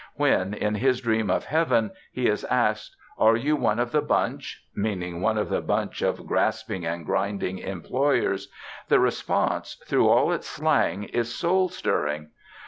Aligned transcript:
When, 0.15 0.55
in 0.55 0.73
his 0.73 0.99
dream 0.99 1.29
of 1.29 1.45
Heaven, 1.45 1.91
he 2.11 2.25
is 2.27 2.43
asked: 2.45 2.95
"Are 3.19 3.35
you 3.35 3.55
one 3.55 3.77
of 3.77 3.91
the 3.91 4.01
bunch?" 4.01 4.65
(meaning 4.73 5.21
one 5.21 5.37
of 5.37 5.49
the 5.49 5.61
bunch 5.61 6.01
of 6.01 6.25
grasping 6.25 6.83
and 6.87 7.05
grinding 7.05 7.59
employers), 7.59 8.49
the 8.87 8.99
response, 8.99 9.75
through 9.85 10.09
all 10.09 10.31
its 10.31 10.47
slang, 10.47 11.03
is 11.03 11.35
soul 11.35 11.69
stirring. 11.69 12.31